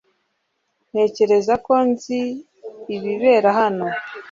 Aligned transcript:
Ntekereza 0.89 1.53
ko 1.65 1.73
nzi 1.89 2.19
ibibera 2.95 3.49
hano 3.59 3.87